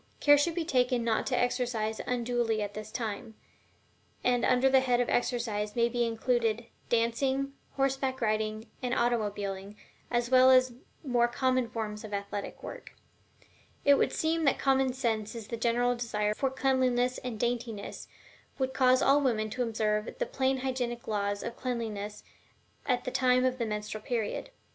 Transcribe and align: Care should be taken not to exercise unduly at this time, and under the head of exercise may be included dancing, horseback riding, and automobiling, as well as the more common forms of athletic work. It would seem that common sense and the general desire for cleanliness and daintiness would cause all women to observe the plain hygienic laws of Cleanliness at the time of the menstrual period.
Care 0.19 0.35
should 0.35 0.55
be 0.55 0.65
taken 0.65 1.03
not 1.03 1.27
to 1.27 1.37
exercise 1.37 2.01
unduly 2.07 2.59
at 2.63 2.73
this 2.73 2.91
time, 2.91 3.35
and 4.23 4.43
under 4.43 4.67
the 4.67 4.79
head 4.79 4.99
of 4.99 5.09
exercise 5.09 5.75
may 5.75 5.89
be 5.89 6.05
included 6.07 6.65
dancing, 6.89 7.53
horseback 7.75 8.19
riding, 8.19 8.65
and 8.81 8.95
automobiling, 8.95 9.77
as 10.09 10.31
well 10.31 10.49
as 10.49 10.69
the 10.69 10.79
more 11.07 11.27
common 11.27 11.69
forms 11.69 12.03
of 12.03 12.15
athletic 12.15 12.63
work. 12.63 12.95
It 13.85 13.93
would 13.93 14.11
seem 14.11 14.43
that 14.45 14.57
common 14.57 14.91
sense 14.93 15.35
and 15.35 15.43
the 15.45 15.55
general 15.55 15.93
desire 15.95 16.33
for 16.33 16.49
cleanliness 16.49 17.19
and 17.19 17.39
daintiness 17.39 18.07
would 18.57 18.73
cause 18.73 19.03
all 19.03 19.21
women 19.21 19.51
to 19.51 19.61
observe 19.61 20.15
the 20.17 20.25
plain 20.25 20.61
hygienic 20.61 21.07
laws 21.07 21.43
of 21.43 21.55
Cleanliness 21.55 22.23
at 22.87 23.03
the 23.03 23.11
time 23.11 23.45
of 23.45 23.59
the 23.59 23.67
menstrual 23.67 24.01
period. 24.01 24.49